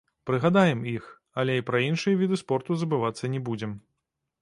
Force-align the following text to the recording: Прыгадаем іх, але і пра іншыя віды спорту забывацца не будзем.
Прыгадаем 0.27 0.79
іх, 0.93 1.05
але 1.43 1.59
і 1.61 1.65
пра 1.69 1.83
іншыя 1.89 2.19
віды 2.25 2.43
спорту 2.45 2.71
забывацца 2.85 3.25
не 3.39 3.47
будзем. 3.51 3.81